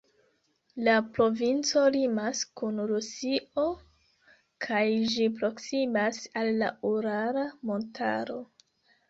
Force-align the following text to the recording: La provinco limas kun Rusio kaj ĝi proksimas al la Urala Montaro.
La 0.85 0.93
provinco 1.17 1.83
limas 1.95 2.41
kun 2.61 2.81
Rusio 2.91 3.67
kaj 4.67 4.81
ĝi 5.13 5.29
proksimas 5.37 6.19
al 6.43 6.51
la 6.65 6.73
Urala 6.95 7.47
Montaro. 7.73 8.43